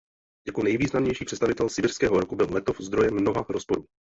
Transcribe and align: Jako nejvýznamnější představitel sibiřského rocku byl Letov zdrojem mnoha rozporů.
Jako 0.47 0.63
nejvýznamnější 0.63 1.25
představitel 1.25 1.69
sibiřského 1.69 2.19
rocku 2.19 2.35
byl 2.35 2.47
Letov 2.51 2.81
zdrojem 2.81 3.13
mnoha 3.13 3.45
rozporů. 3.49 3.85